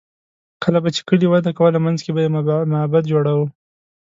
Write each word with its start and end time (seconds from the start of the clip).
کله 0.63 0.79
به 0.83 0.89
چې 0.95 1.01
کلي 1.09 1.27
وده 1.29 1.51
کوله، 1.57 1.77
منځ 1.85 1.99
کې 2.05 2.11
به 2.15 2.21
یې 2.23 2.29
معبد 2.73 3.03
جوړاوه. 3.11 3.47